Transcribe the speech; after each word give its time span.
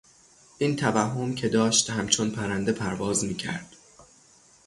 این 0.57 0.75
توهم 0.75 1.35
که 1.35 1.49
داشت 1.49 1.89
همچون 1.89 2.31
پرنده 2.31 2.71
پرواز 2.71 3.23
میکرد 3.25 3.75